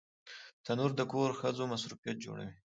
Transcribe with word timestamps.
تنور 0.65 0.91
د 0.99 1.01
کور 1.11 1.29
ښځو 1.39 1.63
مصروفیت 1.73 2.17
جوړوي 2.25 2.55